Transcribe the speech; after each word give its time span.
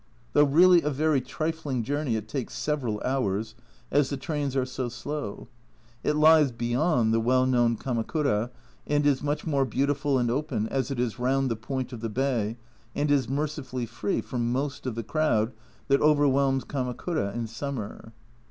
Though 0.33 0.45
really 0.45 0.81
a 0.81 0.89
very 0.89 1.21
trifling 1.21 1.83
journey, 1.83 2.15
it 2.15 2.27
takes 2.27 2.55
several 2.55 2.99
hours, 3.05 3.53
as 3.91 4.09
the 4.09 4.17
trains 4.17 4.55
are 4.55 4.65
so 4.65 4.89
slow. 4.89 5.47
It 6.03 6.15
lies 6.15 6.51
beyond 6.51 7.13
the 7.13 7.19
well 7.19 7.45
known 7.45 7.75
Kamakura, 7.77 8.49
and 8.87 9.05
is 9.05 9.21
much 9.21 9.45
more 9.45 9.63
beautiful 9.63 10.17
and 10.17 10.31
open, 10.31 10.67
as 10.69 10.89
it 10.89 10.99
is 10.99 11.19
round 11.19 11.51
the 11.51 11.55
point 11.55 11.93
of 11.93 12.01
the 12.01 12.09
bay, 12.09 12.57
and 12.95 13.11
is 13.11 13.29
mercifully 13.29 13.85
free 13.85 14.21
from 14.21 14.51
most 14.51 14.87
of 14.87 14.95
the 14.95 15.03
crowd 15.03 15.51
that 15.87 16.01
overwhelms 16.01 16.63
Kamakura 16.63 17.31
in 17.35 17.45
summer. 17.45 18.11